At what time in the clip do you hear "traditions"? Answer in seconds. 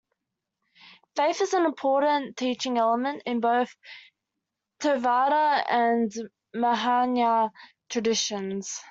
7.87-8.79